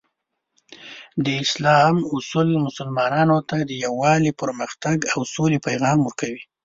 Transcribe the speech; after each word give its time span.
د 1.23 1.25
اسلام 1.43 1.95
اصول 2.15 2.47
مسلمانانو 2.65 3.37
ته 3.49 3.57
د 3.69 3.71
یووالي، 3.83 4.31
پرمختګ، 4.41 4.97
او 5.13 5.19
سولې 5.33 5.57
پیغام 5.67 5.97
ورکوي. 6.03 6.43